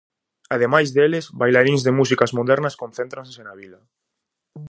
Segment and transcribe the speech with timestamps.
[0.55, 3.81] Ademais deles, bailaríns de músicas modernas concéntranse na vila.